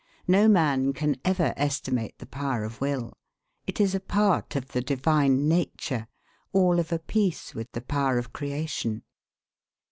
No 0.27 0.47
man 0.47 0.93
can 0.93 1.15
ever 1.23 1.53
estimate 1.55 2.17
the 2.17 2.25
power 2.25 2.63
of 2.63 2.81
will. 2.81 3.13
It 3.67 3.79
is 3.79 3.93
a 3.93 3.99
part 3.99 4.55
of 4.55 4.69
the 4.69 4.81
divine 4.81 5.47
nature, 5.47 6.07
all 6.53 6.79
of 6.79 6.91
a 6.91 6.97
piece 6.97 7.53
with 7.53 7.71
the 7.73 7.81
power 7.81 8.17
of 8.17 8.33
creation. 8.33 9.03